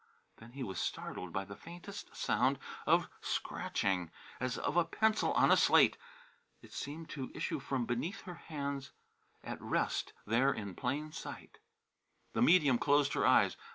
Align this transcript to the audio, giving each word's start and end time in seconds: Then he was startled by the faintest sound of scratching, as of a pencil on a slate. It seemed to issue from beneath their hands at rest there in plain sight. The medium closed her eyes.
Then 0.37 0.53
he 0.53 0.63
was 0.63 0.79
startled 0.79 1.31
by 1.31 1.45
the 1.45 1.55
faintest 1.55 2.15
sound 2.15 2.57
of 2.87 3.07
scratching, 3.21 4.09
as 4.39 4.57
of 4.57 4.75
a 4.75 4.83
pencil 4.83 5.31
on 5.33 5.51
a 5.51 5.55
slate. 5.55 5.95
It 6.63 6.73
seemed 6.73 7.07
to 7.09 7.29
issue 7.35 7.59
from 7.59 7.85
beneath 7.85 8.25
their 8.25 8.33
hands 8.49 8.93
at 9.43 9.61
rest 9.61 10.13
there 10.25 10.51
in 10.51 10.73
plain 10.73 11.11
sight. 11.11 11.59
The 12.33 12.41
medium 12.41 12.79
closed 12.79 13.13
her 13.13 13.27
eyes. 13.27 13.57